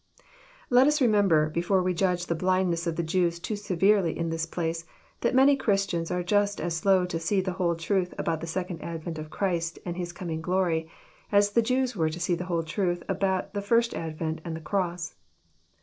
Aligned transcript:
Let 0.71 0.87
us 0.87 0.99
remember, 0.99 1.51
before 1.51 1.83
we 1.83 1.93
judge 1.93 2.25
the 2.25 2.33
blindness 2.33 2.87
of 2.87 2.95
the 2.95 3.03
Jews 3.03 3.37
too 3.37 3.55
severely 3.55 4.17
in 4.17 4.31
this 4.31 4.47
place, 4.47 4.83
that 5.19 5.35
many 5.35 5.55
Christians 5.55 6.09
are 6.09 6.23
Just 6.23 6.59
its 6.59 6.73
slow 6.73 7.05
to 7.05 7.19
see 7.19 7.39
the 7.39 7.51
whole 7.51 7.75
truth 7.75 8.11
about 8.17 8.41
the 8.41 8.47
second 8.47 8.81
advent 8.81 9.19
of 9.19 9.29
Christ 9.29 9.77
and 9.85 9.95
His 9.95 10.11
coming 10.11 10.41
glory, 10.41 10.89
as 11.31 11.51
the 11.51 11.61
Jews 11.61 11.95
were 11.95 12.09
to 12.09 12.19
see 12.19 12.33
the 12.33 12.45
whole 12.45 12.63
truth 12.63 13.03
about 13.07 13.53
the 13.53 13.61
first 13.61 13.93
advent 13.93 14.41
and 14.43 14.55
the 14.55 14.59
cross. 14.61 15.13